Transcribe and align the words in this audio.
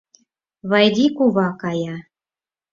Вайди 0.69 1.05
кува 1.15 1.47
кая. 1.61 1.95